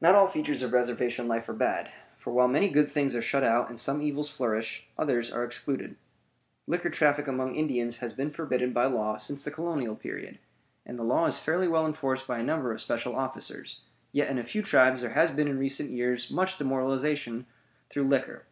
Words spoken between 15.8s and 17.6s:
years much demoralization